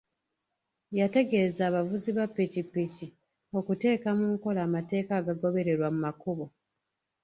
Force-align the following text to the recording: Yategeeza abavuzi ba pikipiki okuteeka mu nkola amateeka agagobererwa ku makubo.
Yategeeza 0.99 1.61
abavuzi 1.69 2.09
ba 2.17 2.25
pikipiki 2.35 3.07
okuteeka 3.59 4.09
mu 4.17 4.25
nkola 4.33 4.59
amateeka 4.67 5.11
agagobererwa 5.19 5.87
ku 5.91 5.95
makubo. 6.03 6.45